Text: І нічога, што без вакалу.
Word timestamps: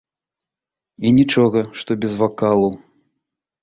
І 1.05 1.13
нічога, 1.19 1.59
што 1.83 2.01
без 2.01 2.13
вакалу. 2.25 2.69